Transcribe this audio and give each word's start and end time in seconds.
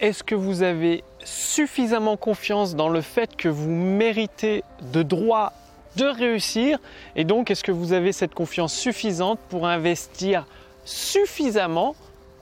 est-ce 0.00 0.22
que 0.22 0.34
vous 0.34 0.62
avez 0.62 1.02
suffisamment 1.24 2.16
confiance 2.16 2.76
dans 2.76 2.88
le 2.88 3.00
fait 3.00 3.36
que 3.36 3.48
vous 3.48 3.70
méritez 3.70 4.62
de 4.92 5.02
droit 5.02 5.52
de 5.96 6.04
réussir 6.04 6.78
Et 7.16 7.24
donc, 7.24 7.50
est-ce 7.50 7.64
que 7.64 7.72
vous 7.72 7.92
avez 7.92 8.12
cette 8.12 8.34
confiance 8.34 8.72
suffisante 8.74 9.40
pour 9.48 9.66
investir 9.66 10.46
suffisamment 10.84 11.96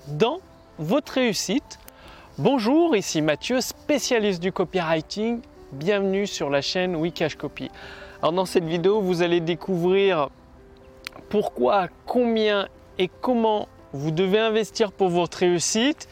dans 0.08 0.40
votre 0.79 1.14
réussite? 1.14 1.79
Bonjour, 2.38 2.95
ici 2.95 3.22
Mathieu, 3.22 3.63
spécialiste 3.63 4.43
du 4.43 4.53
copywriting. 4.53 5.41
Bienvenue 5.73 6.27
sur 6.27 6.51
la 6.51 6.61
chaîne 6.61 6.95
Wikash 6.95 7.37
Copy. 7.37 7.71
Alors 8.21 8.33
dans 8.33 8.45
cette 8.45 8.65
vidéo, 8.65 9.01
vous 9.01 9.23
allez 9.23 9.41
découvrir 9.41 10.29
pourquoi, 11.31 11.88
combien 12.04 12.69
et 12.99 13.09
comment 13.09 13.69
vous 13.95 14.11
devez 14.11 14.38
investir 14.38 14.93
pour 14.93 15.09
votre 15.09 15.38
réussite 15.38 16.09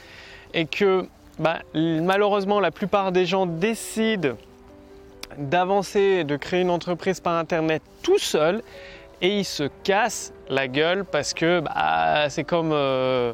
et 0.54 0.64
que 0.64 1.06
bah, 1.38 1.58
malheureusement 1.74 2.60
la 2.60 2.70
plupart 2.70 3.12
des 3.12 3.26
gens 3.26 3.46
décident 3.46 4.36
d'avancer, 5.38 6.24
de 6.24 6.36
créer 6.36 6.60
une 6.60 6.70
entreprise 6.70 7.20
par 7.20 7.36
internet 7.36 7.82
tout 8.02 8.18
seul 8.18 8.62
et 9.20 9.38
ils 9.38 9.44
se 9.44 9.64
cassent 9.82 10.32
la 10.48 10.68
gueule 10.68 11.04
parce 11.04 11.34
que 11.34 11.60
bah, 11.60 12.28
c'est 12.28 12.44
comme 12.44 12.70
euh, 12.72 13.32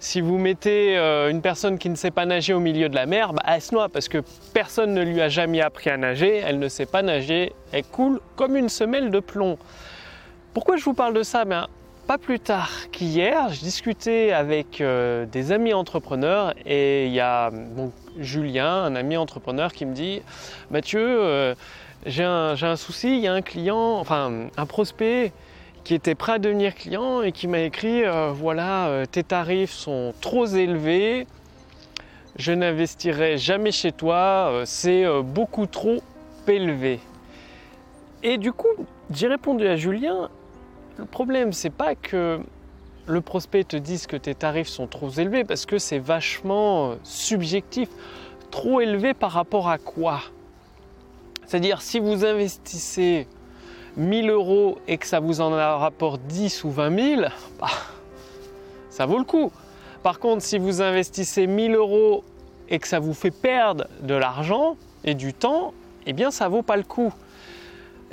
si 0.00 0.20
vous 0.20 0.38
mettez 0.38 0.98
euh, 0.98 1.30
une 1.30 1.42
personne 1.42 1.78
qui 1.78 1.88
ne 1.88 1.94
sait 1.94 2.10
pas 2.10 2.26
nager 2.26 2.52
au 2.52 2.60
milieu 2.60 2.88
de 2.88 2.94
la 2.94 3.06
mer, 3.06 3.32
bah, 3.32 3.42
elle 3.46 3.60
se 3.60 3.74
noie 3.74 3.88
parce 3.88 4.08
que 4.08 4.22
personne 4.52 4.94
ne 4.94 5.02
lui 5.02 5.20
a 5.20 5.28
jamais 5.28 5.60
appris 5.60 5.90
à 5.90 5.96
nager, 5.96 6.36
elle 6.38 6.58
ne 6.58 6.68
sait 6.68 6.86
pas 6.86 7.02
nager, 7.02 7.52
elle 7.72 7.84
coule 7.84 8.20
comme 8.36 8.56
une 8.56 8.68
semelle 8.68 9.10
de 9.10 9.20
plomb. 9.20 9.58
Pourquoi 10.54 10.76
je 10.76 10.84
vous 10.84 10.94
parle 10.94 11.14
de 11.14 11.22
ça? 11.22 11.44
Ben, 11.44 11.68
pas 12.08 12.16
plus 12.16 12.40
tard 12.40 12.70
qu'hier, 12.90 13.52
je 13.52 13.60
discutais 13.60 14.32
avec 14.32 14.80
euh, 14.80 15.26
des 15.26 15.52
amis 15.52 15.74
entrepreneurs 15.74 16.54
et 16.64 17.06
il 17.06 17.12
y 17.12 17.20
a 17.20 17.50
Julien, 18.18 18.82
un 18.84 18.96
ami 18.96 19.18
entrepreneur, 19.18 19.70
qui 19.74 19.84
me 19.84 19.92
dit 19.92 20.22
Mathieu, 20.70 21.02
euh, 21.02 21.54
j'ai 22.06 22.24
un, 22.24 22.76
souci, 22.76 23.18
il 23.18 23.20
y 23.20 23.26
a 23.26 23.34
un 23.34 23.42
client, 23.42 23.98
enfin 23.98 24.48
un 24.56 24.64
prospect 24.64 25.32
qui 25.84 25.92
était 25.92 26.14
prêt 26.14 26.32
à 26.32 26.38
devenir 26.38 26.74
client 26.74 27.20
et 27.20 27.30
qui 27.30 27.46
m'a 27.46 27.60
écrit 27.60 28.02
euh, 28.04 28.30
voilà, 28.34 29.04
tes 29.12 29.22
tarifs 29.22 29.72
sont 29.72 30.14
trop 30.22 30.46
élevés, 30.46 31.26
je 32.38 32.52
n'investirai 32.52 33.36
jamais 33.36 33.70
chez 33.70 33.92
toi, 33.92 34.62
c'est 34.64 35.04
beaucoup 35.22 35.66
trop 35.66 35.98
élevé. 36.46 37.00
Et 38.22 38.38
du 38.38 38.52
coup, 38.52 38.86
j'ai 39.10 39.26
répondu 39.26 39.66
à 39.66 39.76
Julien 39.76 40.30
le 40.98 41.04
problème, 41.04 41.52
c'est 41.52 41.70
pas 41.70 41.94
que 41.94 42.40
le 43.06 43.20
prospect 43.20 43.64
te 43.64 43.76
dise 43.76 44.06
que 44.06 44.16
tes 44.16 44.34
tarifs 44.34 44.68
sont 44.68 44.88
trop 44.88 45.10
élevés, 45.10 45.44
parce 45.44 45.64
que 45.64 45.78
c'est 45.78 46.00
vachement 46.00 46.90
euh, 46.90 46.94
subjectif. 47.04 47.88
Trop 48.50 48.80
élevé 48.80 49.14
par 49.14 49.30
rapport 49.30 49.68
à 49.68 49.78
quoi? 49.78 50.20
C'est-à-dire, 51.46 51.82
si 51.82 52.00
vous 52.00 52.24
investissez 52.24 53.26
1000 53.96 54.28
euros 54.30 54.78
et 54.88 54.98
que 54.98 55.06
ça 55.06 55.20
vous 55.20 55.40
en 55.40 55.50
rapporte 55.50 56.20
10 56.22 56.64
ou 56.64 56.70
20 56.70 57.16
000, 57.16 57.22
bah, 57.60 57.68
ça 58.90 59.06
vaut 59.06 59.18
le 59.18 59.24
coup. 59.24 59.52
Par 60.02 60.18
contre, 60.18 60.42
si 60.42 60.58
vous 60.58 60.82
investissez 60.82 61.46
1000 61.46 61.74
euros 61.74 62.24
et 62.68 62.78
que 62.78 62.88
ça 62.88 62.98
vous 62.98 63.14
fait 63.14 63.30
perdre 63.30 63.86
de 64.02 64.14
l'argent 64.14 64.76
et 65.04 65.14
du 65.14 65.32
temps, 65.32 65.72
eh 66.06 66.12
bien, 66.12 66.30
ça 66.30 66.48
vaut 66.48 66.62
pas 66.62 66.76
le 66.76 66.82
coup. 66.82 67.12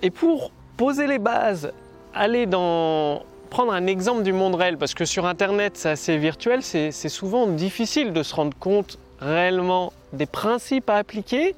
Et 0.02 0.12
pour 0.12 0.52
poser 0.78 1.08
les 1.08 1.20
bases 1.20 1.72
aller 2.16 2.46
dans 2.46 3.24
prendre 3.50 3.72
un 3.72 3.88
exemple 3.88 4.24
du 4.24 4.34
monde 4.34 4.56
réel, 4.56 4.78
parce 4.78 4.94
que 4.94 5.06
sur 5.06 5.26
Internet 5.26 5.78
c'est 5.78 5.90
assez 5.90 6.18
virtuel, 6.18 6.64
c'est 6.64 6.92
souvent 6.92 7.48
difficile 7.48 8.12
de 8.12 8.24
se 8.24 8.36
rendre 8.36 8.58
compte 8.58 8.98
réellement 9.20 9.94
des 10.14 10.26
principes 10.26 10.90
à 10.90 10.96
appliquer, 10.96 11.56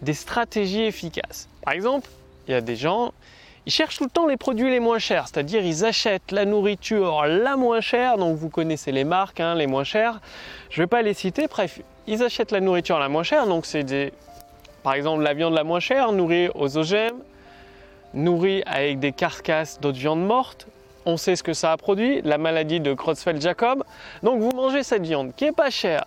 des 0.00 0.14
stratégies 0.14 0.84
efficaces. 0.84 1.48
Par 1.64 1.74
exemple, 1.74 2.08
il 2.46 2.52
y 2.52 2.54
a 2.54 2.60
des 2.60 2.76
gens, 2.76 3.12
ils 3.66 3.72
cherchent 3.72 3.98
tout 3.98 4.04
le 4.04 4.10
temps 4.10 4.26
les 4.26 4.36
produits 4.36 4.70
les 4.70 4.80
moins 4.80 4.98
chers, 4.98 5.28
c'est-à-dire 5.28 5.64
ils 5.64 5.84
achètent 5.84 6.30
la 6.30 6.44
nourriture 6.44 7.26
la 7.26 7.56
moins 7.56 7.80
chère, 7.80 8.16
donc 8.16 8.36
vous 8.36 8.48
connaissez 8.48 8.92
les 8.92 9.04
marques, 9.04 9.40
hein, 9.40 9.54
les 9.54 9.66
moins 9.66 9.84
chères. 9.84 10.20
Je 10.70 10.80
ne 10.80 10.84
vais 10.84 10.88
pas 10.88 11.02
les 11.02 11.14
citer, 11.14 11.46
bref, 11.46 11.80
ils 12.06 12.22
achètent 12.22 12.52
la 12.52 12.60
nourriture 12.60 12.98
la 12.98 13.08
moins 13.08 13.22
chère, 13.22 13.46
donc 13.46 13.66
c'est 13.66 13.84
des, 13.84 14.12
par 14.82 14.94
exemple 14.94 15.22
la 15.22 15.34
viande 15.34 15.52
la 15.52 15.64
moins 15.64 15.80
chère, 15.80 16.12
nourrie 16.12 16.48
aux 16.54 16.78
OGM, 16.78 17.16
nourri 18.14 18.62
avec 18.66 18.98
des 18.98 19.12
carcasses 19.12 19.80
d'autres 19.80 19.98
viandes 19.98 20.24
mortes. 20.24 20.66
On 21.06 21.16
sait 21.16 21.36
ce 21.36 21.42
que 21.42 21.52
ça 21.52 21.72
a 21.72 21.76
produit, 21.76 22.20
la 22.22 22.38
maladie 22.38 22.80
de 22.80 22.92
Creutzfeldt-Jacob. 22.92 23.84
Donc 24.22 24.40
vous 24.40 24.50
mangez 24.54 24.82
cette 24.82 25.02
viande 25.02 25.32
qui 25.36 25.46
est 25.46 25.52
pas 25.52 25.70
chère. 25.70 26.04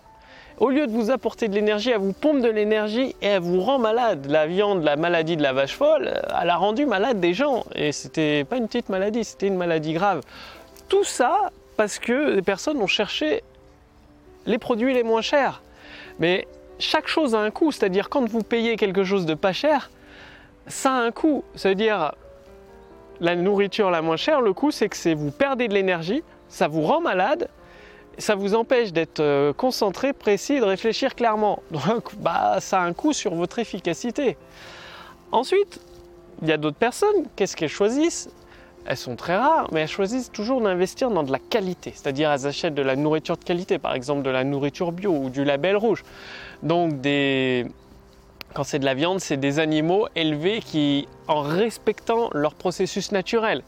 Au 0.58 0.68
lieu 0.68 0.86
de 0.86 0.92
vous 0.92 1.10
apporter 1.10 1.48
de 1.48 1.54
l'énergie, 1.54 1.90
elle 1.90 1.98
vous 1.98 2.12
pompe 2.12 2.40
de 2.40 2.48
l'énergie 2.48 3.16
et 3.20 3.26
elle 3.26 3.40
vous 3.40 3.60
rend 3.60 3.78
malade. 3.78 4.26
La 4.28 4.46
viande, 4.46 4.84
la 4.84 4.96
maladie 4.96 5.36
de 5.36 5.42
la 5.42 5.52
vache 5.52 5.74
folle, 5.74 6.12
elle 6.40 6.50
a 6.50 6.56
rendu 6.56 6.86
malade 6.86 7.18
des 7.18 7.34
gens. 7.34 7.64
Et 7.74 7.90
c'était 7.90 8.44
pas 8.44 8.58
une 8.58 8.66
petite 8.66 8.88
maladie, 8.88 9.24
c'était 9.24 9.48
une 9.48 9.56
maladie 9.56 9.92
grave. 9.92 10.20
Tout 10.88 11.04
ça 11.04 11.50
parce 11.76 11.98
que 11.98 12.34
les 12.34 12.42
personnes 12.42 12.80
ont 12.80 12.86
cherché 12.86 13.42
les 14.46 14.58
produits 14.58 14.92
les 14.92 15.02
moins 15.02 15.22
chers. 15.22 15.62
Mais 16.18 16.46
chaque 16.78 17.08
chose 17.08 17.34
a 17.34 17.38
un 17.38 17.50
coût, 17.50 17.72
c'est-à-dire 17.72 18.08
quand 18.08 18.28
vous 18.28 18.42
payez 18.42 18.76
quelque 18.76 19.04
chose 19.04 19.26
de 19.26 19.34
pas 19.34 19.52
cher, 19.52 19.90
ça 20.66 20.92
a 20.92 21.00
un 21.00 21.10
coût. 21.10 21.44
Ça 21.54 21.68
veut 21.68 21.74
dire 21.74 22.12
la 23.20 23.36
nourriture 23.36 23.90
la 23.90 24.02
moins 24.02 24.16
chère, 24.16 24.40
le 24.40 24.52
coût 24.52 24.70
c'est 24.70 24.88
que 24.88 25.14
vous 25.14 25.30
perdez 25.30 25.68
de 25.68 25.74
l'énergie, 25.74 26.22
ça 26.48 26.66
vous 26.66 26.82
rend 26.82 27.00
malade, 27.00 27.48
ça 28.18 28.34
vous 28.34 28.54
empêche 28.54 28.92
d'être 28.92 29.20
euh, 29.20 29.52
concentré, 29.52 30.12
précis, 30.12 30.58
de 30.58 30.64
réfléchir 30.64 31.14
clairement. 31.14 31.62
Donc 31.70 32.14
bah, 32.16 32.56
ça 32.60 32.80
a 32.80 32.84
un 32.84 32.92
coût 32.92 33.12
sur 33.12 33.34
votre 33.34 33.58
efficacité. 33.58 34.36
Ensuite, 35.30 35.80
il 36.42 36.48
y 36.48 36.52
a 36.52 36.56
d'autres 36.56 36.76
personnes, 36.76 37.26
qu'est-ce 37.36 37.56
qu'elles 37.56 37.68
choisissent? 37.68 38.28
Elles 38.84 38.96
sont 38.96 39.14
très 39.14 39.36
rares, 39.36 39.68
mais 39.72 39.82
elles 39.82 39.88
choisissent 39.88 40.32
toujours 40.32 40.60
d'investir 40.60 41.10
dans 41.10 41.22
de 41.22 41.30
la 41.30 41.38
qualité. 41.38 41.92
C'est-à-dire 41.94 42.32
elles 42.32 42.48
achètent 42.48 42.74
de 42.74 42.82
la 42.82 42.96
nourriture 42.96 43.36
de 43.36 43.44
qualité, 43.44 43.78
par 43.78 43.94
exemple 43.94 44.22
de 44.22 44.30
la 44.30 44.42
nourriture 44.42 44.90
bio 44.90 45.12
ou 45.12 45.30
du 45.30 45.44
label 45.44 45.76
rouge. 45.76 46.02
Donc 46.64 47.00
des, 47.00 47.66
quand 48.52 48.64
c'est 48.64 48.78
de 48.78 48.84
la 48.84 48.94
viande, 48.94 49.20
c'est 49.20 49.36
des 49.36 49.58
animaux 49.58 50.06
élevés 50.14 50.60
qui, 50.60 51.08
en 51.28 51.40
respectant 51.40 52.30
leur 52.32 52.54
processus 52.54 53.12
naturel, 53.12 53.62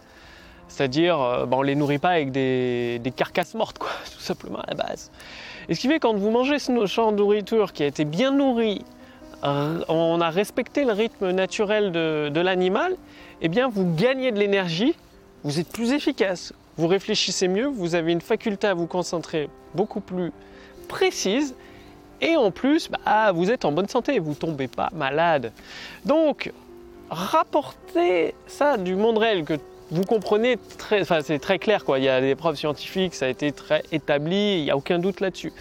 c'est-à-dire, 0.69 1.21
euh, 1.21 1.47
ben, 1.47 1.59
on 1.59 1.63
ne 1.63 1.67
les 1.67 1.75
nourrit 1.75 1.99
pas 1.99 2.11
avec 2.11 2.33
des, 2.33 3.01
carcasses 3.17 3.55
mortes, 3.55 3.79
quoi, 3.79 3.91
tout 4.13 4.21
simplement 4.21 4.61
à 4.61 4.67
la 4.69 4.75
base. 4.75 5.11
Et 5.69 5.75
ce 5.75 5.81
qui 5.81 5.89
fait 5.89 5.99
quand 5.99 6.15
vous 6.15 6.31
mangez 6.31 6.59
ce 6.59 6.87
genre 6.87 7.13
de 7.13 7.19
nourriture 7.19 7.73
qui 7.73 7.83
a 7.83 7.87
été 7.87 8.05
bien 8.05 8.31
nourrie, 8.31 8.85
on 9.43 10.23
a 10.23 10.31
respecté 10.31 10.87
le 10.87 10.93
rythme 10.93 11.31
naturel 11.33 11.93
de, 11.93 12.31
de 12.31 12.41
l'animal, 12.41 12.97
eh 13.43 13.49
bien 13.49 13.69
vous 13.69 13.95
gagnez 13.95 14.33
de 14.33 14.39
l'énergie, 14.39 14.95
vous 15.43 15.61
êtes 15.61 15.69
plus 15.69 15.93
efficace, 15.93 16.55
vous 16.79 16.87
réfléchissez 16.87 17.47
mieux, 17.49 17.67
vous 17.67 17.95
avez 17.95 18.13
une 18.13 18.23
faculté 18.23 18.67
à 18.67 18.73
vous 18.73 18.87
concentrer 18.87 19.51
beaucoup 19.75 20.01
plus 20.01 20.33
précise 20.89 21.55
et 22.21 22.37
en 22.37 22.51
plus, 22.51 22.89
bah, 22.89 23.33
vous 23.33 23.51
êtes 23.51 23.65
en 23.65 23.73
bonne 23.73 23.89
santé, 23.89 24.19
vous 24.19 24.31
ne 24.31 24.35
tombez 24.35 24.69
pas 24.69 24.91
malade. 24.95 25.53
Donc, 26.05 26.53
rapportez 27.11 28.35
ça 28.47 28.77
du 28.77 28.95
monde 28.95 29.19
réel 29.19 29.45
que 29.45 29.55
vous 29.91 30.05
comprenez 30.05 30.59
très, 30.79 31.03
enfin 31.03 31.21
c'est 31.23 31.39
très 31.39 31.59
clair 31.59 31.85
quoi. 31.85 31.99
Il 31.99 32.05
y 32.05 32.09
a 32.09 32.21
des 32.21 32.35
preuves 32.35 32.57
scientifiques, 32.57 33.15
ça 33.15 33.27
a 33.27 33.29
été 33.29 33.53
très 33.53 33.83
établi, 33.93 34.59
il 34.59 34.65
n'y 34.65 34.71
a 34.71 34.77
aucun 34.77 34.99
doute 34.99 35.21
là-dessus. 35.21 35.53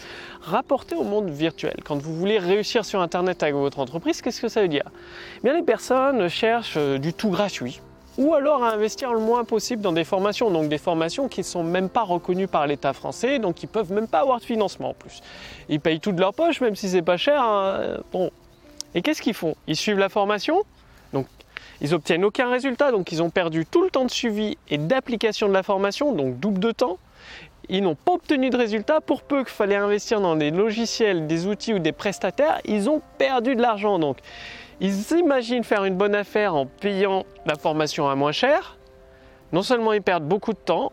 Rapportez 0.41 0.95
au 0.95 1.03
monde 1.03 1.29
virtuel. 1.29 1.75
Quand 1.83 1.97
vous 1.97 2.15
voulez 2.15 2.39
réussir 2.39 2.85
sur 2.85 3.01
Internet 3.01 3.43
avec 3.43 3.55
votre 3.55 3.79
entreprise, 3.79 4.21
qu'est-ce 4.21 4.41
que 4.41 4.47
ça 4.47 4.61
veut 4.61 4.67
dire? 4.67 4.89
Eh 5.37 5.43
Bien, 5.43 5.53
les 5.53 5.63
personnes 5.63 6.27
cherchent 6.29 6.77
euh, 6.77 6.97
du 6.97 7.13
tout 7.13 7.29
gratuit 7.29 7.81
ou 8.17 8.33
alors 8.33 8.63
à 8.63 8.71
investir 8.71 9.13
le 9.13 9.19
moins 9.19 9.43
possible 9.43 9.81
dans 9.81 9.91
des 9.91 10.03
formations, 10.03 10.51
donc 10.51 10.69
des 10.69 10.77
formations 10.77 11.27
qui 11.27 11.39
ne 11.39 11.45
sont 11.45 11.63
même 11.63 11.89
pas 11.89 12.03
reconnues 12.03 12.47
par 12.47 12.67
l'État 12.67 12.93
français, 12.93 13.39
donc 13.39 13.63
ils 13.63 13.67
peuvent 13.67 13.91
même 13.91 14.07
pas 14.07 14.19
avoir 14.19 14.39
de 14.39 14.45
financement 14.45 14.89
en 14.89 14.93
plus. 14.93 15.21
Ils 15.69 15.79
payent 15.79 15.99
tout 15.99 16.11
de 16.11 16.19
leur 16.19 16.33
poche, 16.33 16.61
même 16.61 16.75
si 16.75 16.89
c'est 16.89 17.01
pas 17.01 17.17
cher. 17.17 17.41
Hein. 17.41 17.97
Bon. 18.11 18.29
Et 18.95 19.01
qu'est-ce 19.01 19.21
qu'ils 19.21 19.33
font? 19.33 19.55
Ils 19.67 19.75
suivent 19.75 19.97
la 19.97 20.09
formation, 20.09 20.63
donc 21.13 21.25
ils 21.81 21.93
obtiennent 21.95 22.23
aucun 22.23 22.49
résultat, 22.49 22.91
donc 22.91 23.11
ils 23.11 23.23
ont 23.23 23.31
perdu 23.31 23.65
tout 23.65 23.83
le 23.83 23.89
temps 23.89 24.05
de 24.05 24.11
suivi 24.11 24.57
et 24.69 24.77
d'application 24.77 25.47
de 25.47 25.53
la 25.53 25.63
formation, 25.63 26.13
donc 26.13 26.39
double 26.39 26.59
de 26.59 26.71
temps. 26.71 26.99
Ils 27.69 27.81
n'ont 27.81 27.95
pas 27.95 28.11
obtenu 28.11 28.49
de 28.49 28.57
résultat, 28.57 28.99
pour 28.99 29.21
peu 29.21 29.39
qu'il 29.39 29.53
fallait 29.53 29.77
investir 29.77 30.19
dans 30.19 30.35
des 30.35 30.51
logiciels, 30.51 31.27
des 31.27 31.47
outils 31.47 31.73
ou 31.73 31.79
des 31.79 31.93
prestataires, 31.93 32.59
ils 32.65 32.89
ont 32.89 33.01
perdu 33.17 33.55
de 33.55 33.61
l'argent. 33.61 33.99
Donc 33.99 34.17
ils 34.79 35.11
imaginent 35.17 35.63
faire 35.63 35.85
une 35.85 35.95
bonne 35.95 36.15
affaire 36.15 36.55
en 36.55 36.65
payant 36.65 37.25
la 37.45 37.55
formation 37.55 38.09
à 38.09 38.15
moins 38.15 38.31
cher. 38.31 38.77
Non 39.51 39.61
seulement 39.61 39.93
ils 39.93 40.01
perdent 40.01 40.27
beaucoup 40.27 40.53
de 40.53 40.57
temps, 40.57 40.91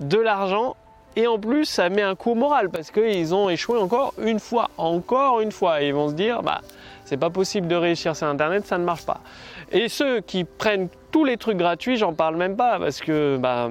de 0.00 0.18
l'argent, 0.18 0.76
et 1.16 1.26
en 1.26 1.38
plus 1.38 1.64
ça 1.64 1.88
met 1.88 2.02
un 2.02 2.14
coup 2.14 2.34
moral 2.34 2.70
parce 2.70 2.90
qu'ils 2.90 3.34
ont 3.34 3.48
échoué 3.48 3.78
encore 3.78 4.14
une 4.18 4.38
fois, 4.38 4.70
encore 4.78 5.40
une 5.40 5.52
fois. 5.52 5.82
Et 5.82 5.88
ils 5.88 5.94
vont 5.94 6.08
se 6.08 6.14
dire, 6.14 6.42
bah 6.42 6.60
c'est 7.04 7.16
pas 7.16 7.30
possible 7.30 7.68
de 7.68 7.74
réussir 7.74 8.14
sur 8.14 8.26
internet, 8.26 8.66
ça 8.66 8.78
ne 8.78 8.84
marche 8.84 9.04
pas. 9.04 9.20
Et 9.72 9.88
ceux 9.88 10.20
qui 10.20 10.44
prennent 10.44 10.88
tous 11.10 11.24
les 11.24 11.36
trucs 11.36 11.56
gratuits, 11.56 11.96
j'en 11.96 12.12
parle 12.12 12.36
même 12.36 12.56
pas 12.56 12.78
parce 12.78 13.00
que 13.00 13.36
bah, 13.36 13.70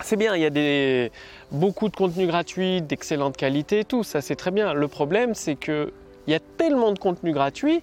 c'est 0.00 0.16
bien, 0.16 0.36
il 0.36 0.42
y 0.42 0.46
a 0.46 0.50
des, 0.50 1.10
beaucoup 1.50 1.88
de 1.88 1.96
contenu 1.96 2.26
gratuit, 2.26 2.82
d'excellente 2.82 3.36
qualité, 3.36 3.84
tout 3.84 4.04
ça 4.04 4.20
c'est 4.20 4.36
très 4.36 4.50
bien. 4.50 4.72
Le 4.72 4.88
problème 4.88 5.34
c'est 5.34 5.56
qu'il 5.56 5.90
y 6.26 6.34
a 6.34 6.40
tellement 6.40 6.92
de 6.92 6.98
contenu 6.98 7.32
gratuit 7.32 7.80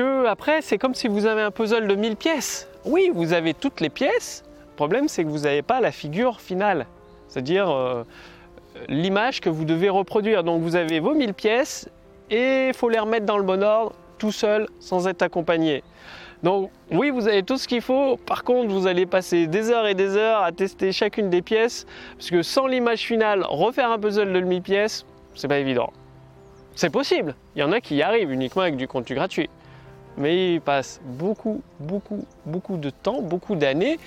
après 0.00 0.62
c'est 0.62 0.78
comme 0.78 0.94
si 0.94 1.08
vous 1.08 1.26
avez 1.26 1.42
un 1.42 1.50
puzzle 1.50 1.86
de 1.86 1.94
1000 1.94 2.16
pièces. 2.16 2.68
Oui, 2.84 3.10
vous 3.14 3.32
avez 3.32 3.54
toutes 3.54 3.80
les 3.80 3.90
pièces. 3.90 4.42
Le 4.70 4.76
problème 4.76 5.08
c'est 5.08 5.24
que 5.24 5.28
vous 5.28 5.40
n'avez 5.40 5.62
pas 5.62 5.80
la 5.80 5.92
figure 5.92 6.40
finale, 6.40 6.86
c'est-à-dire 7.28 7.70
euh, 7.70 8.04
l'image 8.88 9.40
que 9.40 9.50
vous 9.50 9.64
devez 9.64 9.88
reproduire. 9.88 10.44
Donc 10.44 10.62
vous 10.62 10.76
avez 10.76 11.00
vos 11.00 11.14
1000 11.14 11.34
pièces 11.34 11.88
et 12.30 12.68
il 12.68 12.74
faut 12.74 12.88
les 12.88 12.98
remettre 12.98 13.26
dans 13.26 13.38
le 13.38 13.44
bon 13.44 13.62
ordre 13.62 13.92
tout 14.18 14.32
seul 14.32 14.68
sans 14.80 15.08
être 15.08 15.22
accompagné. 15.22 15.82
Donc 16.42 16.70
oui, 16.90 17.10
vous 17.10 17.28
avez 17.28 17.42
tout 17.42 17.56
ce 17.56 17.68
qu'il 17.68 17.82
faut. 17.82 18.16
Par 18.16 18.42
contre, 18.42 18.72
vous 18.72 18.86
allez 18.86 19.06
passer 19.06 19.46
des 19.46 19.70
heures 19.70 19.86
et 19.86 19.94
des 19.94 20.16
heures 20.16 20.42
à 20.42 20.50
tester 20.50 20.90
chacune 20.90 21.30
des 21.30 21.42
pièces, 21.42 21.86
parce 22.16 22.30
que 22.30 22.42
sans 22.42 22.66
l'image 22.66 23.00
finale, 23.00 23.44
refaire 23.48 23.90
un 23.90 23.98
puzzle 23.98 24.32
de 24.32 24.40
demi-pièce, 24.40 25.06
c'est 25.34 25.48
pas 25.48 25.58
évident. 25.58 25.92
C'est 26.74 26.90
possible. 26.90 27.36
Il 27.54 27.60
y 27.60 27.62
en 27.62 27.70
a 27.70 27.80
qui 27.80 27.96
y 27.96 28.02
arrivent 28.02 28.32
uniquement 28.32 28.62
avec 28.62 28.76
du 28.76 28.88
contenu 28.88 29.14
gratuit. 29.14 29.48
Mais 30.16 30.54
ils 30.54 30.60
passent 30.60 31.00
beaucoup, 31.04 31.62
beaucoup, 31.80 32.24
beaucoup 32.46 32.76
de 32.76 32.90
temps, 32.90 33.22
beaucoup 33.22 33.56
d'années. 33.56 33.98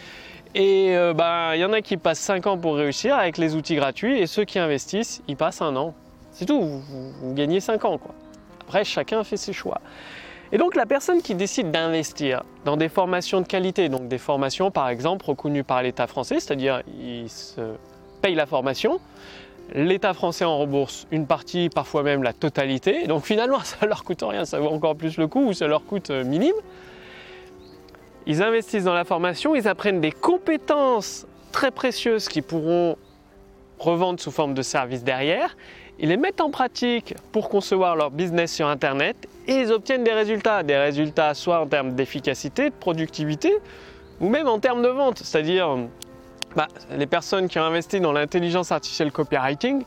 Et 0.54 0.96
euh, 0.96 1.13
ben, 1.13 1.54
il 1.54 1.60
y 1.60 1.66
en 1.66 1.74
a 1.74 1.81
qui 1.81 1.98
passent 1.98 2.19
5 2.19 2.48
ans 2.48 2.57
pour 2.57 2.75
réussir 2.75 3.16
avec 3.16 3.38
les 3.38 3.56
outils 3.56 3.75
gratuits, 3.75 4.18
et 4.19 4.25
ceux 4.25 4.46
qui 4.46 4.57
investissent, 4.57 5.22
ils 5.28 5.36
passent 5.36 5.62
un 5.62 5.75
an. 5.75 5.94
C'est 6.31 6.46
tout, 6.46 6.62
vous, 6.62 7.34
gagnez 7.34 7.60
5 7.60 7.84
ans. 7.86 7.98
Quoi. 7.98 8.16
Après, 8.62 8.84
chacun 8.84 9.24
fait 9.24 9.38
ses 9.38 9.54
choix. 9.54 9.81
Et 10.52 10.57
donc 10.57 10.75
la 10.75 10.86
personne 10.86 11.22
qui 11.22 11.36
décide 11.36 11.72
d'investir 11.72 12.44
dans 12.63 12.78
des 12.78 12.88
formations 12.88 13.42
de 13.42 13.48
qualité, 13.48 13.90
donc 13.90 14.07
des 14.07 14.18
formations 14.18 14.72
par 14.72 14.90
exemple 14.90 15.25
reconnues 15.25 15.63
par 15.63 15.81
l'État 15.81 16.07
français, 16.07 16.40
c'est-à-dire 16.40 16.81
ils 17.00 17.30
se 17.30 17.62
payent 18.22 18.36
la 18.36 18.46
formation, 18.46 19.00
l'État 19.73 20.13
français 20.13 20.45
en 20.45 20.57
rembourse 20.57 21.07
une 21.12 21.25
partie, 21.25 21.69
parfois 21.69 22.03
même 22.03 22.23
la 22.23 22.33
totalité, 22.33 23.07
donc 23.07 23.25
finalement 23.25 23.59
ça 23.63 23.85
leur 23.85 24.03
coûte 24.03 24.23
rien, 24.23 24.45
ça 24.45 24.59
vaut 24.59 24.69
encore 24.69 24.95
plus 24.95 25.17
le 25.17 25.27
coût 25.27 25.47
ou 25.47 25.53
ça 25.53 25.67
leur 25.67 25.85
coûte 25.85 26.09
euh, 26.09 26.23
minime. 26.23 26.56
Ils 28.27 28.41
investissent 28.41 28.85
dans 28.85 28.94
la 28.94 29.06
formation, 29.06 29.56
ils 29.56 29.67
apprennent 29.67 30.01
des 30.01 30.12
compétences 30.12 31.27
très 31.51 31.71
précieuses 31.71 32.27
qu'ils 32.27 32.44
pourront 32.44 32.97
revendre 33.77 34.19
sous 34.19 34.31
forme 34.31 34.53
de 34.53 34.62
services 34.62 35.03
derrière 35.03 35.56
ils 35.97 36.09
les 36.09 36.18
mettent 36.18 36.41
en 36.41 36.50
pratique 36.50 37.15
pour 37.31 37.50
concevoir 37.50 37.95
leur 37.95 38.11
business 38.11 38.53
sur 38.53 38.68
Internet 38.68 39.15
et 39.47 39.53
ils 39.53 39.71
obtiennent 39.71 40.03
des 40.03 40.11
résultats. 40.11 40.63
Des 40.63 40.75
résultats 40.75 41.33
soit 41.33 41.61
en 41.61 41.68
termes 41.68 41.94
d'efficacité, 41.94 42.69
de 42.69 42.75
productivité, 42.75 43.53
ou 44.19 44.29
même 44.29 44.47
en 44.47 44.59
termes 44.59 44.81
de 44.81 44.89
vente. 44.89 45.19
C'est-à-dire, 45.19 45.77
bah, 46.56 46.68
les 46.96 47.07
personnes 47.07 47.48
qui 47.48 47.60
ont 47.60 47.63
investi 47.63 48.00
dans 48.00 48.12
l'intelligence 48.12 48.72
artificielle 48.72 49.12
copywriting, 49.12 49.84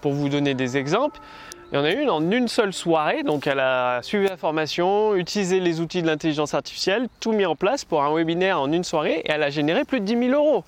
pour 0.00 0.12
vous 0.12 0.28
donner 0.28 0.54
des 0.54 0.76
exemples, 0.76 1.20
il 1.72 1.76
y 1.76 1.78
en 1.78 1.84
a 1.84 1.90
une 1.90 2.10
en 2.10 2.30
une 2.30 2.48
seule 2.48 2.74
soirée, 2.74 3.22
donc 3.22 3.46
elle 3.46 3.60
a 3.60 4.02
suivi 4.02 4.28
la 4.28 4.36
formation, 4.36 5.14
utilisé 5.14 5.58
les 5.58 5.80
outils 5.80 6.02
de 6.02 6.06
l'intelligence 6.06 6.52
artificielle, 6.52 7.08
tout 7.18 7.32
mis 7.32 7.46
en 7.46 7.56
place 7.56 7.86
pour 7.86 8.02
un 8.02 8.14
webinaire 8.14 8.60
en 8.60 8.70
une 8.70 8.84
soirée 8.84 9.22
et 9.24 9.30
elle 9.30 9.42
a 9.42 9.48
généré 9.48 9.84
plus 9.84 10.00
de 10.00 10.04
10 10.04 10.28
000 10.28 10.32
euros. 10.32 10.64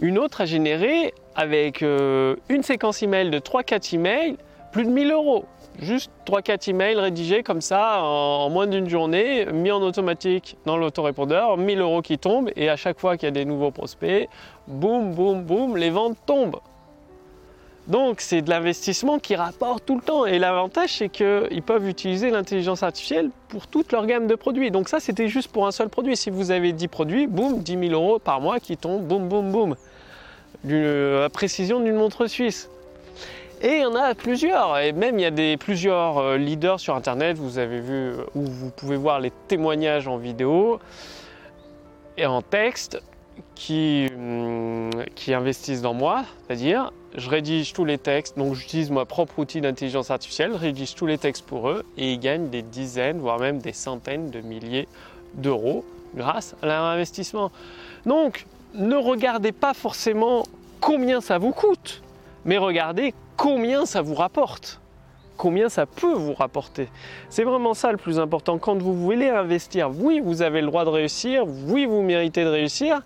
Une 0.00 0.18
autre 0.18 0.40
a 0.40 0.46
généré 0.46 1.14
avec 1.36 1.82
euh, 1.82 2.34
une 2.48 2.64
séquence 2.64 3.02
email 3.02 3.30
de 3.30 3.38
3-4 3.38 3.94
emails, 3.94 4.36
plus 4.72 4.84
de 4.84 4.90
1000 4.90 5.10
euros. 5.10 5.44
Juste 5.80 6.10
3-4 6.26 6.70
emails 6.70 6.96
rédigés 6.96 7.42
comme 7.42 7.60
ça 7.60 8.02
en, 8.02 8.50
moins 8.50 8.66
d'une 8.66 8.88
journée, 8.88 9.46
mis 9.46 9.70
en 9.70 9.80
automatique 9.80 10.56
dans 10.66 10.76
l'autorépondeur, 10.76 11.56
1000 11.56 11.80
euros 11.80 12.02
qui 12.02 12.18
tombent 12.18 12.50
et 12.56 12.68
à 12.68 12.76
chaque 12.76 12.98
fois 12.98 13.16
qu'il 13.16 13.26
y 13.26 13.28
a 13.28 13.32
des 13.32 13.44
nouveaux 13.44 13.70
prospects, 13.70 14.28
boum, 14.66 15.14
boum, 15.14 15.42
boum, 15.42 15.76
les 15.76 15.90
ventes 15.90 16.18
tombent. 16.26 16.60
Donc 17.86 18.20
c'est 18.20 18.42
de 18.42 18.50
l'investissement 18.50 19.18
qui 19.18 19.34
rapporte 19.34 19.84
tout 19.86 19.96
le 19.96 20.02
temps. 20.02 20.26
Et 20.26 20.38
l'avantage 20.38 20.98
c'est 20.98 21.08
qu'ils 21.08 21.62
peuvent 21.64 21.88
utiliser 21.88 22.30
l'intelligence 22.30 22.82
artificielle 22.82 23.30
pour 23.48 23.66
toute 23.66 23.92
leur 23.92 24.06
gamme 24.06 24.26
de 24.26 24.34
produits. 24.34 24.70
Donc 24.70 24.88
ça 24.88 25.00
c'était 25.00 25.28
juste 25.28 25.50
pour 25.50 25.66
un 25.66 25.72
seul 25.72 25.88
produit. 25.88 26.16
Si 26.16 26.30
vous 26.30 26.50
avez 26.50 26.72
10 26.72 26.88
produits, 26.88 27.26
boum, 27.26 27.60
10 27.60 27.88
000 27.88 27.92
euros 27.92 28.18
par 28.18 28.40
mois 28.40 28.60
qui 28.60 28.76
tombent, 28.76 29.06
boum, 29.06 29.28
boum, 29.28 29.50
boum 29.50 29.76
la 30.64 31.28
précision 31.30 31.80
d'une 31.80 31.96
montre 31.96 32.26
suisse. 32.26 32.70
Et 33.62 33.76
il 33.76 33.80
y 33.82 33.84
en 33.84 33.94
a 33.94 34.14
plusieurs, 34.14 34.78
et 34.78 34.92
même 34.92 35.18
il 35.18 35.22
y 35.22 35.26
a 35.26 35.30
des, 35.30 35.58
plusieurs 35.58 36.16
euh, 36.16 36.36
leaders 36.38 36.80
sur 36.80 36.94
internet, 36.94 37.36
vous 37.36 37.58
avez 37.58 37.80
vu, 37.80 37.92
euh, 37.92 38.24
où 38.34 38.46
vous 38.46 38.70
pouvez 38.70 38.96
voir 38.96 39.20
les 39.20 39.30
témoignages 39.48 40.08
en 40.08 40.16
vidéo 40.16 40.80
et 42.16 42.24
en 42.24 42.40
texte 42.40 43.02
qui, 43.54 44.08
hum, 44.14 44.88
qui 45.14 45.34
investissent 45.34 45.82
dans 45.82 45.92
moi, 45.92 46.24
c'est-à-dire 46.46 46.90
je 47.16 47.28
rédige 47.28 47.74
tous 47.74 47.84
les 47.84 47.98
textes, 47.98 48.38
donc 48.38 48.54
j'utilise 48.54 48.90
mon 48.90 49.04
propre 49.04 49.38
outil 49.38 49.60
d'intelligence 49.60 50.10
artificielle, 50.10 50.52
je 50.52 50.58
rédige 50.58 50.94
tous 50.94 51.06
les 51.06 51.18
textes 51.18 51.44
pour 51.44 51.68
eux 51.68 51.84
et 51.98 52.12
ils 52.12 52.18
gagnent 52.18 52.48
des 52.48 52.62
dizaines, 52.62 53.18
voire 53.18 53.38
même 53.38 53.58
des 53.58 53.74
centaines 53.74 54.30
de 54.30 54.40
milliers 54.40 54.88
d'euros 55.34 55.84
grâce 56.14 56.54
à 56.62 56.66
leur 56.66 56.84
investissement. 56.84 57.50
Donc 58.06 58.46
ne 58.72 58.96
regardez 58.96 59.52
pas 59.52 59.74
forcément 59.74 60.44
combien 60.80 61.20
ça 61.20 61.36
vous 61.36 61.52
coûte, 61.52 62.02
mais 62.44 62.58
regardez 62.58 63.14
combien 63.36 63.86
ça 63.86 64.02
vous 64.02 64.14
rapporte. 64.14 64.80
Combien 65.36 65.70
ça 65.70 65.86
peut 65.86 66.12
vous 66.12 66.34
rapporter. 66.34 66.88
C'est 67.30 67.44
vraiment 67.44 67.72
ça 67.72 67.92
le 67.92 67.96
plus 67.96 68.18
important. 68.18 68.58
Quand 68.58 68.76
vous 68.76 68.94
voulez 68.94 69.28
investir, 69.28 69.90
oui, 69.90 70.20
vous 70.22 70.42
avez 70.42 70.60
le 70.60 70.66
droit 70.66 70.84
de 70.84 70.90
réussir, 70.90 71.44
oui, 71.66 71.86
vous 71.86 72.02
méritez 72.02 72.44
de 72.44 72.50
réussir. 72.50 73.00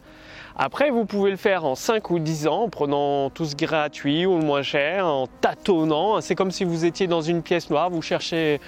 Après, 0.57 0.91
vous 0.91 1.05
pouvez 1.05 1.33
le 1.33 1.37
faire 1.37 1.65
en 1.65 1.75
5 1.75 2.11
ou 2.11 2.21
10 2.21 2.47
ans, 2.47 2.63
en 2.63 2.69
prenant 2.69 3.29
tout 3.29 3.45
ce 3.45 3.57
gratuit 3.57 4.25
ou 4.25 4.39
le 4.39 4.45
moins 4.45 4.63
cher, 4.63 5.05
en 5.05 5.27
tâtonnant. 5.27 6.21
C'est 6.21 6.37
comme 6.37 6.53
si 6.53 6.63
vous 6.63 6.85
étiez 6.85 7.09
dans 7.09 7.23
une 7.23 7.43
pièce 7.43 7.71
noire, 7.71 7.91
vous 7.91 8.03
cherchez 8.03 8.61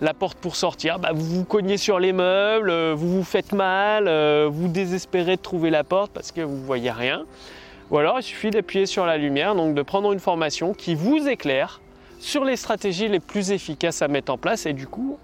la 0.00 0.14
porte 0.14 0.38
pour 0.38 0.56
sortir, 0.56 0.98
bah, 0.98 1.10
vous 1.14 1.24
vous 1.24 1.44
cognez 1.44 1.76
sur 1.76 2.00
les 2.00 2.12
meubles, 2.12 2.70
euh, 2.70 2.94
vous 2.96 3.18
vous 3.18 3.24
faites 3.24 3.52
mal, 3.52 4.06
euh, 4.08 4.48
vous 4.50 4.68
désespérez 4.68 5.36
de 5.36 5.42
trouver 5.42 5.70
la 5.70 5.84
porte 5.84 6.10
parce 6.12 6.32
que 6.32 6.40
vous 6.40 6.56
ne 6.56 6.64
voyez 6.64 6.90
rien. 6.90 7.24
Ou 7.90 7.98
alors 7.98 8.18
il 8.18 8.22
suffit 8.22 8.50
d'appuyer 8.50 8.86
sur 8.86 9.06
la 9.06 9.16
lumière, 9.16 9.54
donc 9.54 9.74
de 9.74 9.82
prendre 9.82 10.12
une 10.12 10.20
formation 10.20 10.74
qui 10.74 10.94
vous 10.94 11.26
éclaire 11.26 11.80
sur 12.18 12.44
les 12.44 12.56
stratégies 12.56 13.08
les 13.08 13.20
plus 13.20 13.50
efficaces 13.50 14.02
à 14.02 14.08
mettre 14.08 14.32
en 14.32 14.38
place 14.38 14.66
et 14.66 14.72
du 14.72 14.86
coup, 14.86 15.18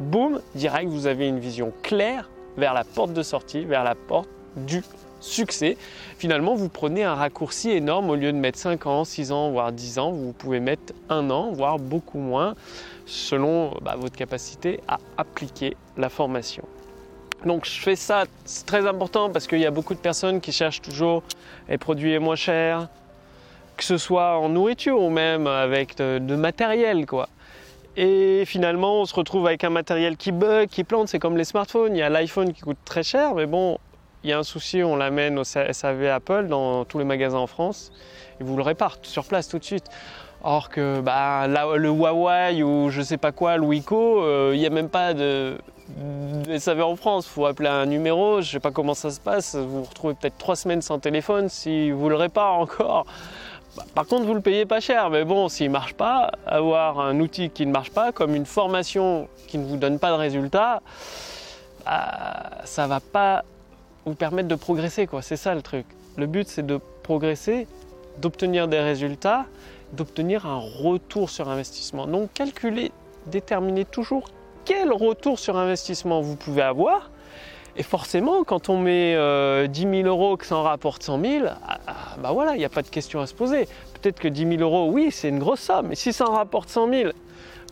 boum, 0.00 0.40
direct, 0.54 0.90
vous 0.90 1.06
avez 1.06 1.28
une 1.28 1.38
vision 1.38 1.72
claire 1.82 2.28
vers 2.56 2.74
la 2.74 2.84
porte 2.84 3.12
de 3.12 3.22
sortie, 3.22 3.64
vers 3.64 3.84
la 3.84 3.94
porte 3.94 4.28
du 4.56 4.82
succès. 5.20 5.76
Finalement, 6.18 6.54
vous 6.54 6.68
prenez 6.68 7.04
un 7.04 7.14
raccourci 7.14 7.70
énorme 7.70 8.10
au 8.10 8.14
lieu 8.14 8.32
de 8.32 8.38
mettre 8.38 8.58
5 8.58 8.86
ans, 8.86 9.04
6 9.04 9.32
ans, 9.32 9.50
voire 9.50 9.72
10 9.72 9.98
ans, 9.98 10.10
vous 10.10 10.32
pouvez 10.32 10.60
mettre 10.60 10.92
un 11.08 11.30
an, 11.30 11.52
voire 11.52 11.78
beaucoup 11.78 12.18
moins 12.18 12.54
selon 13.06 13.72
bah, 13.82 13.94
votre 13.96 14.16
capacité 14.16 14.80
à 14.88 14.98
appliquer 15.16 15.76
la 15.96 16.08
formation. 16.08 16.64
Donc 17.44 17.66
je 17.66 17.80
fais 17.80 17.96
ça, 17.96 18.24
c'est 18.44 18.66
très 18.66 18.86
important 18.86 19.30
parce 19.30 19.46
qu'il 19.46 19.60
y 19.60 19.66
a 19.66 19.70
beaucoup 19.70 19.94
de 19.94 20.00
personnes 20.00 20.40
qui 20.40 20.50
cherchent 20.52 20.82
toujours 20.82 21.22
les 21.68 21.78
produits 21.78 22.18
moins 22.18 22.34
chers, 22.34 22.88
que 23.76 23.84
ce 23.84 23.96
soit 23.96 24.38
en 24.38 24.48
nourriture 24.48 25.00
ou 25.00 25.08
même 25.08 25.46
avec 25.46 25.96
de, 25.96 26.36
matériel 26.36 27.06
quoi. 27.06 27.28
Et 27.96 28.44
finalement, 28.44 29.00
on 29.00 29.04
se 29.06 29.14
retrouve 29.14 29.46
avec 29.46 29.64
un 29.64 29.70
matériel 29.70 30.16
qui 30.16 30.30
bug, 30.30 30.68
qui 30.68 30.84
plante. 30.84 31.08
C'est 31.08 31.18
comme 31.18 31.36
les 31.36 31.44
smartphones. 31.44 31.96
Il 31.96 31.98
y 31.98 32.02
a 32.02 32.08
l'iPhone 32.08 32.52
qui 32.52 32.60
coûte 32.60 32.78
très 32.84 33.02
cher, 33.02 33.34
mais 33.34 33.46
bon, 33.46 33.78
il 34.22 34.30
y 34.30 34.32
a 34.32 34.38
un 34.38 34.44
souci, 34.44 34.84
on 34.84 34.94
l'amène 34.94 35.36
au 35.36 35.42
SAV 35.42 36.06
Apple 36.06 36.46
dans 36.46 36.84
tous 36.84 36.98
les 36.98 37.04
magasins 37.04 37.38
en 37.38 37.48
France. 37.48 37.90
Ils 38.40 38.46
vous 38.46 38.56
le 38.56 38.62
répartent 38.62 39.04
sur 39.04 39.24
place 39.24 39.48
tout 39.48 39.58
de 39.58 39.64
suite. 39.64 39.86
Or 40.44 40.68
que 40.68 41.00
bah, 41.00 41.48
le 41.48 41.88
Huawei 41.88 42.62
ou 42.62 42.90
je 42.90 43.02
sais 43.02 43.16
pas 43.16 43.32
quoi, 43.32 43.56
le 43.56 43.64
Wiko, 43.64 44.22
euh, 44.22 44.52
il 44.54 44.60
n'y 44.60 44.66
a 44.66 44.70
même 44.70 44.88
pas 44.88 45.12
de, 45.12 45.58
SAV 46.58 46.82
en 46.82 46.96
France. 46.96 47.26
Il 47.26 47.30
faut 47.30 47.46
appeler 47.46 47.68
un 47.68 47.86
numéro, 47.86 48.40
je 48.40 48.50
sais 48.50 48.60
pas 48.60 48.70
comment 48.70 48.94
ça 48.94 49.10
se 49.10 49.20
passe. 49.20 49.54
Vous 49.54 49.78
vous 49.78 49.84
retrouvez 49.84 50.14
peut-être 50.14 50.38
trois 50.38 50.56
semaines 50.56 50.82
sans 50.82 50.98
téléphone 50.98 51.48
si 51.48 51.90
vous 51.90 52.08
le 52.08 52.16
réparez 52.16 52.56
encore. 52.56 53.06
Bah, 53.76 53.84
par 53.94 54.06
contre, 54.06 54.24
vous 54.24 54.34
le 54.34 54.40
payez 54.40 54.66
pas 54.66 54.80
cher, 54.80 55.10
mais 55.10 55.24
bon, 55.24 55.48
s'il 55.48 55.68
ne 55.68 55.72
marche 55.72 55.94
pas, 55.94 56.32
avoir 56.46 57.00
un 57.00 57.20
outil 57.20 57.50
qui 57.50 57.66
ne 57.66 57.72
marche 57.72 57.90
pas, 57.90 58.12
comme 58.12 58.34
une 58.34 58.46
formation 58.46 59.28
qui 59.46 59.58
ne 59.58 59.64
vous 59.64 59.76
donne 59.76 59.98
pas 59.98 60.10
de 60.10 60.16
résultat, 60.16 60.82
bah, 61.84 62.50
ça 62.64 62.86
va 62.86 63.00
pas 63.00 63.44
vous 64.04 64.14
permettre 64.14 64.48
de 64.48 64.54
progresser. 64.54 65.08
C'est 65.22 65.36
ça 65.36 65.54
le 65.54 65.62
truc. 65.62 65.86
Le 66.16 66.26
but, 66.26 66.48
c'est 66.48 66.66
de 66.66 66.80
progresser, 67.02 67.66
d'obtenir 68.18 68.68
des 68.68 68.80
résultats 68.80 69.46
d'obtenir 69.92 70.46
un 70.46 70.58
retour 70.58 71.30
sur 71.30 71.48
investissement. 71.48 72.06
Donc 72.06 72.32
calculez, 72.34 72.92
déterminez 73.26 73.84
toujours 73.84 74.28
quel 74.68 74.92
retour 74.92 75.38
sur 75.38 75.56
investissement 75.56 76.20
vous 76.20 76.36
pouvez 76.36 76.60
avoir. 76.60 77.10
Et 77.78 77.82
forcément, 77.82 78.44
quand 78.44 78.68
on 78.68 78.76
met 78.76 79.12
10 79.12 79.16
euh, 79.16 79.66
000 79.72 80.06
euros 80.06 80.36
que 80.36 80.44
ça 80.44 80.56
en 80.56 80.62
rapporte 80.62 81.02
100 81.02 81.20
000, 81.22 81.46
ah, 81.46 81.78
ah, 81.86 81.94
bah 82.22 82.32
voilà, 82.32 82.54
il 82.54 82.58
n'y 82.58 82.66
a 82.66 82.68
pas 82.68 82.82
de 82.82 82.88
question 82.88 83.20
à 83.20 83.26
se 83.26 83.32
poser. 83.32 83.66
Peut-être 83.94 84.20
que 84.20 84.28
10 84.28 84.58
000 84.58 84.60
euros, 84.60 84.90
oui, 84.92 85.10
c'est 85.10 85.30
une 85.30 85.38
grosse 85.38 85.60
somme, 85.60 85.86
mais 85.88 85.94
si 85.94 86.12
ça 86.12 86.28
en 86.28 86.32
rapporte 86.32 86.68
100 86.68 86.90
000, 86.90 87.12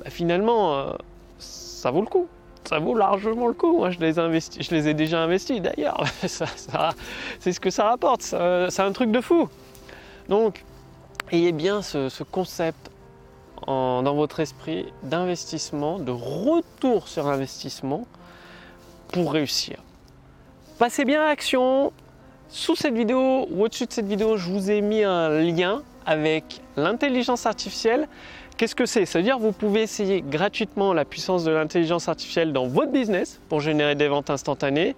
bah 0.03 0.11
finalement, 0.11 0.75
euh, 0.75 0.93
ça 1.38 1.91
vaut 1.91 2.00
le 2.00 2.07
coup. 2.07 2.29
ça 2.65 2.79
vaut 2.79 2.95
largement 2.97 3.47
le 3.47 3.53
coup. 3.53 3.76
Moi, 3.76 3.91
je 3.91 3.99
les, 3.99 4.15
je 4.15 4.75
les 4.75 4.88
ai 4.88 4.95
déjà 4.95 5.21
investis 5.21 5.61
d'ailleurs. 5.61 6.03
c'est 6.26 7.53
ce 7.53 7.61
que 7.61 7.71
ça 7.71 7.85
rapporte. 7.85 8.23
C'est 8.23 8.81
un 8.81 8.93
truc 8.93 9.11
de 9.11 9.21
fou. 9.21 9.50
Donc, 10.31 10.65
ayez 11.31 11.53
bien 11.53 11.83
ce, 11.83 12.23
concept 12.23 12.91
dans 13.67 14.15
votre 14.15 14.41
esprit 14.41 14.87
d'investissement, 15.03 15.99
de 15.99 16.11
retour 16.11 17.09
sur 17.09 17.27
investissement 17.29 18.07
pour 19.09 19.33
réussir. 19.33 19.79
Passez 20.79 21.05
bien 21.05 21.23
à 21.23 21.27
l'action. 21.27 21.93
Sous 22.49 22.77
cette 22.77 22.95
vidéo 22.95 23.49
ou 23.51 23.65
au-dessus 23.65 23.87
de 23.87 23.93
cette 23.93 24.07
vidéo, 24.07 24.37
je 24.37 24.51
vous 24.51 24.71
ai 24.71 24.81
mis 24.81 25.03
un 25.03 25.31
lien 25.41 25.83
avec 26.05 26.61
l'intelligence 26.77 27.45
artificielle 27.45 28.09
Qu'est-ce 28.57 28.75
que 28.75 28.87
c'est? 28.87 29.05
Ça 29.05 29.19
veut 29.19 29.23
dire 29.23 29.37
que 29.37 29.43
vous 29.43 29.53
pouvez 29.53 29.83
essayer 29.83 30.23
gratuitement 30.23 30.95
la 30.95 31.05
puissance 31.05 31.45
de 31.45 31.51
l'intelligence 31.51 32.09
artificielle 32.09 32.55
dans 32.55 32.67
votre 32.67 32.91
business 32.91 33.39
pour 33.51 33.61
générer 33.61 33.95
des 33.97 34.09
ventes 34.09 34.31
instantanées. 34.31 34.97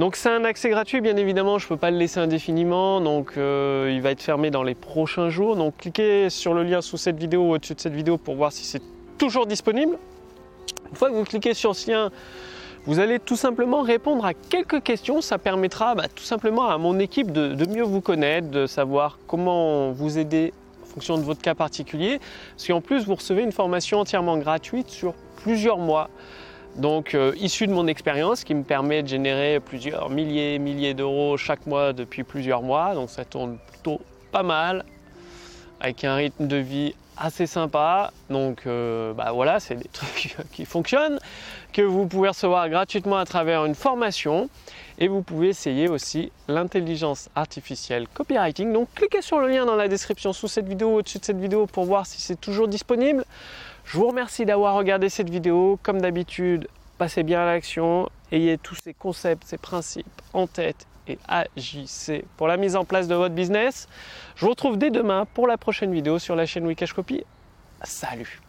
Donc 0.00 0.16
c'est 0.16 0.28
un 0.28 0.44
accès 0.44 0.70
gratuit, 0.70 1.00
bien 1.00 1.16
évidemment, 1.16 1.60
je 1.60 1.66
ne 1.66 1.68
peux 1.68 1.76
pas 1.76 1.92
le 1.92 1.98
laisser 1.98 2.18
indéfiniment, 2.18 3.00
donc 3.00 3.34
euh, 3.36 3.92
il 3.94 4.02
va 4.02 4.10
être 4.10 4.22
fermé 4.22 4.50
dans 4.50 4.64
les 4.64 4.74
prochains 4.74 5.28
jours. 5.28 5.54
Donc 5.54 5.76
cliquez 5.76 6.30
sur 6.30 6.52
le 6.52 6.64
lien 6.64 6.80
sous 6.80 6.96
cette 6.96 7.16
vidéo 7.16 7.42
ou 7.42 7.54
au-dessus 7.54 7.74
de 7.74 7.80
cette 7.80 7.94
vidéo 7.94 8.18
pour 8.18 8.34
voir 8.34 8.50
si 8.50 8.64
c'est 8.64 8.82
toujours 9.18 9.46
disponible. 9.46 9.96
Une 10.90 10.96
fois 10.96 11.08
que 11.08 11.14
vous 11.14 11.24
cliquez 11.24 11.54
sur 11.54 11.76
ce 11.76 11.88
lien, 11.88 12.10
vous 12.86 12.98
allez 12.98 13.20
tout 13.20 13.36
simplement 13.36 13.82
répondre 13.82 14.24
à 14.24 14.34
quelques 14.34 14.82
questions. 14.82 15.20
Ça 15.20 15.38
permettra 15.38 15.94
bah, 15.94 16.06
tout 16.12 16.24
simplement 16.24 16.68
à 16.68 16.76
mon 16.76 16.98
équipe 16.98 17.30
de 17.30 17.68
mieux 17.68 17.84
vous 17.84 18.00
connaître, 18.00 18.48
de 18.48 18.66
savoir 18.66 19.20
comment 19.28 19.92
vous 19.92 20.18
aider 20.18 20.52
fonction 20.96 21.18
de 21.18 21.22
votre 21.22 21.42
cas 21.42 21.54
particulier. 21.54 22.20
Parce 22.56 22.66
qu'en 22.66 22.80
plus, 22.80 23.04
vous 23.04 23.14
recevez 23.14 23.42
une 23.42 23.52
formation 23.52 24.00
entièrement 24.00 24.38
gratuite 24.38 24.88
sur 24.88 25.12
plusieurs 25.36 25.78
mois. 25.78 26.08
Donc, 26.76 27.14
euh, 27.14 27.32
issu 27.38 27.66
de 27.66 27.72
mon 27.72 27.86
expérience 27.86 28.44
qui 28.44 28.54
me 28.54 28.62
permet 28.62 29.02
de 29.02 29.08
générer 29.08 29.60
plusieurs 29.60 30.08
milliers 30.08 30.54
et 30.54 30.58
milliers 30.58 30.94
d'euros 30.94 31.36
chaque 31.36 31.66
mois 31.66 31.92
depuis 31.92 32.22
plusieurs 32.22 32.62
mois. 32.62 32.94
Donc, 32.94 33.10
ça 33.10 33.26
tourne 33.26 33.58
plutôt 33.70 34.00
pas 34.32 34.42
mal 34.42 34.86
avec 35.80 36.02
un 36.04 36.14
rythme 36.14 36.46
de 36.46 36.56
vie 36.56 36.94
assez 37.16 37.46
sympa. 37.46 38.12
Donc 38.30 38.62
euh, 38.66 39.12
bah 39.12 39.32
voilà, 39.32 39.60
c'est 39.60 39.74
des 39.74 39.88
trucs 39.92 40.36
qui 40.52 40.64
fonctionnent, 40.64 41.18
que 41.72 41.82
vous 41.82 42.06
pouvez 42.06 42.28
recevoir 42.28 42.68
gratuitement 42.68 43.16
à 43.16 43.24
travers 43.24 43.64
une 43.64 43.74
formation. 43.74 44.48
Et 44.98 45.08
vous 45.08 45.20
pouvez 45.20 45.48
essayer 45.48 45.88
aussi 45.88 46.32
l'intelligence 46.48 47.28
artificielle 47.34 48.06
copywriting. 48.14 48.72
Donc 48.72 48.88
cliquez 48.94 49.20
sur 49.20 49.40
le 49.40 49.48
lien 49.48 49.66
dans 49.66 49.76
la 49.76 49.88
description 49.88 50.32
sous 50.32 50.48
cette 50.48 50.66
vidéo, 50.66 50.94
au-dessus 50.94 51.18
de 51.18 51.24
cette 51.24 51.38
vidéo 51.38 51.66
pour 51.66 51.84
voir 51.84 52.06
si 52.06 52.20
c'est 52.20 52.40
toujours 52.40 52.66
disponible. 52.66 53.24
Je 53.84 53.98
vous 53.98 54.08
remercie 54.08 54.46
d'avoir 54.46 54.74
regardé 54.74 55.10
cette 55.10 55.28
vidéo. 55.28 55.78
Comme 55.82 56.00
d'habitude, 56.00 56.66
passez 56.96 57.22
bien 57.22 57.40
à 57.42 57.44
l'action, 57.44 58.08
ayez 58.32 58.56
tous 58.56 58.76
ces 58.82 58.94
concepts, 58.94 59.44
ces 59.46 59.58
principes 59.58 60.06
en 60.32 60.46
tête 60.46 60.86
et 61.08 61.18
agissez 61.28 62.24
pour 62.36 62.48
la 62.48 62.56
mise 62.56 62.76
en 62.76 62.84
place 62.84 63.08
de 63.08 63.14
votre 63.14 63.34
business. 63.34 63.88
Je 64.36 64.44
vous 64.44 64.50
retrouve 64.50 64.78
dès 64.78 64.90
demain 64.90 65.26
pour 65.34 65.46
la 65.46 65.56
prochaine 65.56 65.92
vidéo 65.92 66.18
sur 66.18 66.36
la 66.36 66.46
chaîne 66.46 66.66
Wikash 66.66 66.92
Copy. 66.92 67.24
Salut 67.82 68.40